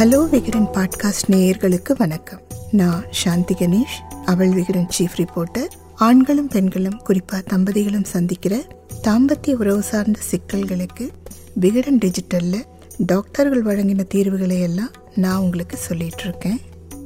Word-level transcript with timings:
Hello 0.00 0.28
Vikatan 0.28 0.66
podcast 0.74 1.30
நேயர்களுக்கு 1.30 1.92
வணக்கம். 1.98 2.40
நான் 2.70 3.04
சாந்தி 3.10 3.54
கணேஷ் 3.54 4.12
அவள் 4.24 4.48
விகடன் 4.48 4.88
சீஃப் 4.98 5.18
ரிப்போர்ட்டர் 5.18 5.66
ஆண்களும் 5.94 6.48
பெண்களும் 6.48 7.02
குறிப்பாக 7.02 7.56
தம்பதிகளும் 7.56 8.04
சந்திக்கிற 8.04 8.62
தாம்பத்திய 9.02 9.54
உறவு 9.54 9.82
சார்ந்த 9.82 10.20
சிக்கல்களுக்கு 10.30 11.08
விகடன் 11.54 11.98
டிஜிட்டலில் 11.98 12.62
டாக்டர்கள் 12.98 13.64
வழங்கின 13.64 14.02
தீர்வுகளை 14.02 14.60
எல்லாம் 14.60 14.90
நான் 15.14 15.38
உங்களுக்கு 15.38 15.76
சொல்லிட்டு 15.76 16.24
இருக்கேன். 16.24 16.60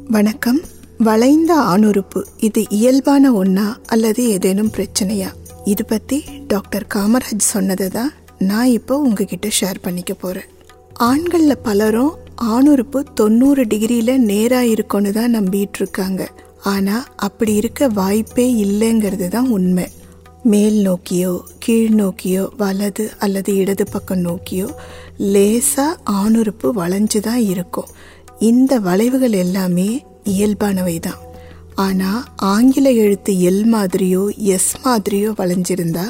வணக்கம். 0.08 0.60
வளைந்த 0.98 1.60
ஆணுறுப்பு 1.60 2.22
இது 2.36 2.68
இயல்பான 2.68 3.32
ஒன்றா 3.32 3.78
அல்லது 3.86 4.28
ஏதேனும் 4.28 4.72
பிரச்சனையா? 4.76 5.32
இது 5.64 5.84
பற்றி 5.84 6.24
டாக்டர் 6.46 6.86
காமராஜ் 6.94 7.38
சொன்னதை 7.38 7.88
தான் 7.88 8.12
நான் 8.38 8.66
இப்போ 8.66 8.98
உங்ககிட்ட 8.98 9.48
ஷேர் 9.60 9.82
பண்ணிக்க 9.82 10.14
போகிறேன் 10.14 10.48
ஆண்களில் 10.94 11.58
பலரும் 11.58 12.22
ஆணுறுப்பு 12.36 13.04
தொண்ணூறு 13.14 13.64
டிகிரியில் 13.64 14.18
நேராக 14.18 14.66
இருக்கும்னு 14.66 15.12
தான் 15.12 15.34
நம்பிட்டு 15.34 15.76
இருக்காங்க 15.76 16.22
ஆனால் 16.62 17.04
அப்படி 17.16 17.54
இருக்க 17.54 17.88
வாய்ப்பே 17.88 18.46
இல்லைங்கிறது 18.54 19.28
தான் 19.28 19.48
உண்மை. 19.48 19.86
மேல் 20.42 20.78
நோக்கியோ 20.82 21.44
கீழ் 21.58 21.90
நோக்கியோ 21.90 22.50
வலது 22.56 23.10
அல்லது 23.18 23.56
இடது 23.56 23.86
பக்கம் 23.86 24.18
நோக்கியோ 24.18 24.68
லேசாக 25.18 25.98
ஆணுறுப்பு 26.04 26.68
வளைஞ்சு 26.74 27.20
தான் 27.20 27.40
இருக்கும். 27.40 27.92
இந்த 28.38 28.78
வளைவுகள் 28.78 29.32
எல்லாமே 29.32 30.02
இயல்பானவை 30.24 31.00
தான். 31.00 31.20
ஆனால் 31.74 32.24
ஆங்கில 32.36 32.90
எழுத்து 32.90 33.32
எல் 33.40 33.64
மாதிரியோ 33.74 34.34
எஸ் 34.36 34.74
மாதிரியோ 34.84 35.30
வளைஞ்சிருந்தா 35.36 36.06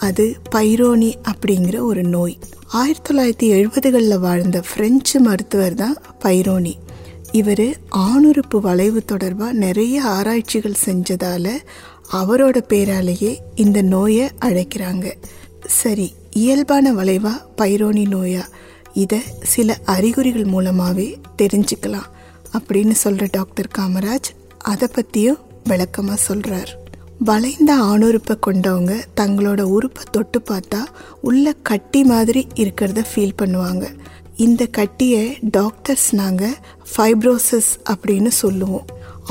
அது 0.00 0.36
பைரோனி 0.52 1.14
அப்படிங்கிற 1.30 1.80
ஒரு 1.80 2.02
நோய். 2.02 2.38
ஆயிரத்தி 2.66 3.14
தொள்ளாயிரத்தி 3.14 3.58
எழுபதுகளில் 3.58 4.18
வாழ்ந்த 4.18 4.62
பிரெஞ்சு 4.74 5.20
மருத்துவர் 5.20 5.74
தான் 5.74 5.96
பைரோனி. 6.22 6.74
இவர் 7.32 7.78
ஆணுறுப்பு 7.96 8.60
வளைவு 8.60 9.04
தொடர்பாக 9.04 9.52
நிறைய 9.52 10.02
ஆராய்ச்சிகள் 10.02 10.76
செஞ்சதால் 10.84 11.60
அவரோட 12.12 12.62
பேராலேயே 12.68 13.36
இந்த 13.54 13.82
நோயை 13.82 14.28
அழைக்கிறாங்க. 14.40 15.12
சரி 15.66 16.14
இயல்பான 16.30 16.92
வளைவா 16.92 17.32
பைரோனி 17.58 18.04
நோயா? 18.08 18.42
இதை 18.94 19.22
சில 19.42 19.78
அறிகுறிகள் 19.84 20.44
மூலமாகவே 20.44 21.18
தெரிஞ்சுக்கலாம் 21.42 22.10
அப்படின்னு 22.58 22.90
சொல்கிற 22.90 23.28
டாக்டர் 23.30 23.70
காமராஜ் 23.78 24.30
அதை 24.58 24.88
பற்றியும் 24.92 25.38
விளக்கமாக 25.64 26.20
சொல்கிறார் 26.20 26.79
வளைந்த 27.28 27.72
ஆணுறுப்பை 27.90 28.34
கொண்டவங்க 28.46 28.92
தங்களோட 29.20 29.60
உறுப்பை 29.76 30.04
தொட்டு 30.10 30.38
பார்த்தா 30.50 30.78
உள்ள 31.20 31.52
கட்டி 31.68 32.00
மாதிரி 32.04 32.42
இருக்கிறத 32.62 33.00
ஃபீல் 33.08 33.34
பண்ணுவாங்க. 33.40 33.84
இந்த 34.44 34.62
கட்டியை 34.78 35.24
டாக்டர்ஸ் 35.56 36.06
நாங்கள் 36.20 36.54
ஃபைப்ரோசிஸ் 36.92 37.70
அப்படின்னு 37.92 38.30
சொல்லுவோம். 38.42 38.86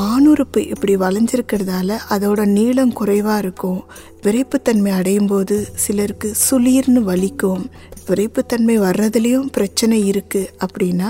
ஆணுறுப்பு 0.09 0.59
இப்படி 0.73 0.95
வளைஞ்சிருக்கிறதால 0.95 1.97
அதோட 2.15 2.45
நீளம் 2.57 2.93
குறைவாக 2.99 3.37
இருக்கும். 3.37 3.79
விரைப்புத்தன்மை 4.25 4.91
அடையும் 4.99 5.27
போது 5.27 5.57
சிலருக்கு 5.85 6.31
சுளீர்னு 6.45 7.03
வலிக்கும். 7.11 7.63
விரைப்புத்தன்மை 8.09 8.75
வர்றதுலேயும் 8.85 9.49
பிரச்சனை 9.57 10.11
இருக்குது 10.11 10.51
அப்படின்னா 10.65 11.09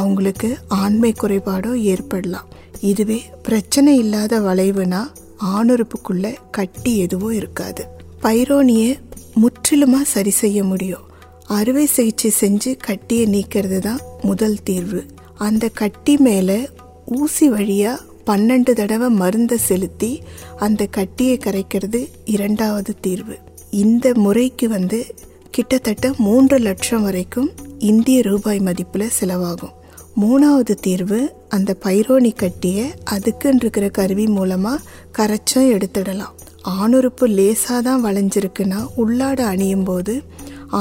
அவங்களுக்கு 0.00 0.50
ஆண்மை 0.82 1.14
குறைபாடோ 1.22 1.72
ஏற்படலாம். 1.94 2.50
இதுவே 2.80 3.18
பிரச்சனை 3.48 3.94
இல்லாத 3.98 4.40
வளைவுனா 4.40 5.02
ஆணுறுப்புக்குள்ள 5.44 6.34
கட்டி 6.50 6.98
எதுவும் 6.98 7.32
இருக்காது. 7.32 7.84
பைரோனியை 8.22 8.98
முற்றிலுமாக 9.34 10.04
சரி 10.04 10.30
செய்ய 10.30 10.64
முடியும். 10.64 11.06
அறுவை 11.46 11.86
சிகிச்சை 11.86 12.30
செஞ்சு 12.40 12.76
கட்டியை 12.76 13.26
நீக்கிறது 13.26 13.78
தான் 13.78 14.00
முதல் 14.22 14.62
தீர்வு. 14.62 15.04
அந்த 15.36 15.68
கட்டி 15.68 16.16
மேலே 16.16 16.68
ஊசி 17.04 17.48
வழியாக 17.48 18.02
பன்னெண்டு 18.26 18.72
தடவை 18.72 19.08
மருந்தை 19.08 19.58
செலுத்தி 19.58 20.22
அந்த 20.56 20.86
கட்டியை 20.86 21.38
கரைக்கிறது 21.44 22.08
இரண்டாவது 22.24 22.94
தீர்வு. 23.00 23.38
இந்த 23.70 24.12
முறைக்கு 24.14 24.68
வந்து 24.68 25.14
கிட்டத்தட்ட 25.50 26.14
மூன்று 26.18 26.58
லட்சம் 26.58 27.02
வரைக்கும் 27.02 27.50
இந்திய 27.78 28.22
ரூபாய் 28.22 28.58
மதிப்பில் 28.58 29.10
செலவாகும். 29.20 29.76
மூணாவது 30.22 30.74
தீர்வு 30.84 31.18
அந்த 31.48 31.70
பைரோனி 31.84 32.30
கட்டியை 32.34 32.86
அதுக்குன்னு 33.14 33.60
இருக்கிற 33.60 33.86
கருவி 33.98 34.26
மூலமாக 34.36 34.84
கரைச்சும் 35.18 35.68
எடுத்துடலாம். 35.74 36.34
ஆணுறுப்பு 36.76 37.26
லேசாக 37.38 37.80
தான் 37.82 38.04
வளைஞ்சிருக்குன்னா 38.04 38.80
உள்ளாட 39.02 39.40
அணியும் 39.52 39.84
போது 39.84 40.14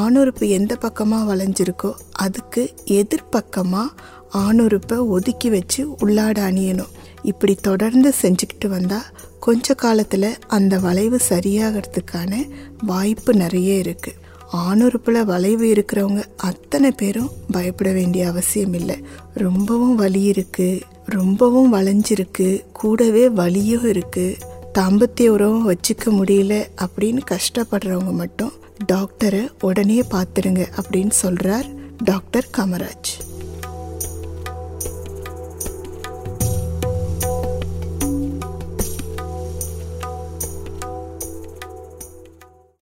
ஆணுறுப்பு 0.01 0.45
எந்த 0.57 0.73
பக்கமாக 0.75 1.27
வளைஞ்சிருக்கோ 1.31 1.91
அதுக்கு 2.25 2.63
எதிர்பக்கமாக 2.99 3.95
ஆணுறுப்பை 4.43 4.97
ஒதுக்கி 5.15 5.49
வச்சு 5.49 5.81
உள்ளாட 6.03 6.37
அணியணும். 6.49 6.93
இப்படி 7.31 7.55
தொடர்ந்து 7.69 8.09
செஞ்சுக்கிட்டு 8.21 8.67
வந்தால் 8.67 9.09
கொஞ்ச 9.45 9.73
காலத்தில் 9.83 10.31
அந்த 10.57 10.79
வளைவு 10.85 11.19
சரியாகிறதுக்கான 11.29 12.31
வாய்ப்பு 12.85 13.33
நிறைய 13.33 13.75
இருக்குது 13.83 14.25
ஆணுறுப்பில் 14.51 15.25
வளைவு 15.25 15.73
இருக்கிறவங்க 15.73 16.23
அத்தனை 16.37 16.91
பேரும் 16.91 17.29
பயப்பட 17.51 17.91
வேண்டிய 17.91 18.27
அவசியம் 18.27 18.73
இல்லை. 18.73 19.03
ரொம்பவும் 19.33 19.95
வலி 19.95 20.31
இருக்குது 20.31 20.81
ரொம்பவும் 21.05 21.73
வளைஞ்சிருக்கு 21.73 22.63
கூடவே 22.71 23.29
வலியும் 23.29 23.83
இருக்குது 23.83 24.37
தாம்பத்திய 24.73 25.27
உறவும் 25.27 25.73
வச்சுக்க 25.73 26.05
முடியல 26.05 26.65
அப்படின்னு 26.85 27.19
கஷ்டப்படுறவங்க 27.31 28.11
மட்டும் 28.11 28.51
டாக்டரை 28.93 29.49
உடனே 29.61 30.03
பார்த்துருங்க 30.11 30.65
அப்படின்னு 30.75 31.09
சொல்கிறார் 31.09 31.65
டாக்டர் 32.03 32.47
காமராஜ். 32.57 33.26